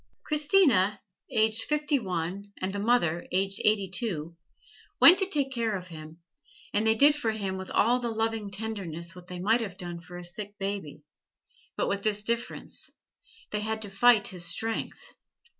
[0.23, 0.99] Christina,
[1.29, 4.35] aged fifty one, and the mother, aged eighty two,
[4.99, 6.17] went to take care of him,
[6.73, 9.99] and they did for him with all the loving tenderness what they might have done
[9.99, 11.03] for a sick baby;
[11.77, 12.89] but with this difference
[13.51, 15.13] they had to fight his strength.